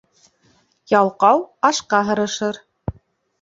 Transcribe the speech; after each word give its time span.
Ялҡау 0.91 1.43
ашҡа 1.69 2.01
һырышыр. 2.09 2.59